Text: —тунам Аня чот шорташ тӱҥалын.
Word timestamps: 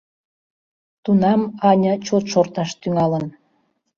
—тунам 1.03 1.41
Аня 1.69 1.93
чот 2.05 2.25
шорташ 2.31 2.69
тӱҥалын. 2.81 3.25